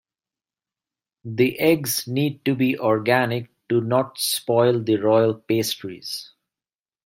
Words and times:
The 1.25 1.59
eggs 1.59 2.07
need 2.07 2.43
to 2.45 2.55
be 2.55 2.75
organic 2.79 3.51
to 3.69 3.81
not 3.81 4.17
spoil 4.17 4.79
the 4.81 4.95
royal 4.95 5.35
pastries. 5.35 6.31